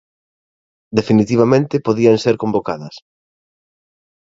Definitivamente, 0.99 1.83
podían 1.87 2.17
ser 2.25 2.35
convocadas. 2.43 2.95